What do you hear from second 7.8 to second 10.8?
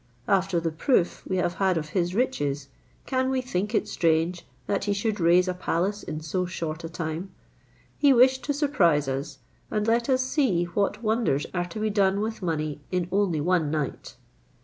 He wished to surprise us, and let us see